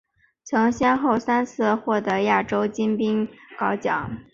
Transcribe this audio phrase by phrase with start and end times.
[0.43, 3.27] 曾先后三次获得亚洲金冰
[3.59, 4.17] 镐奖。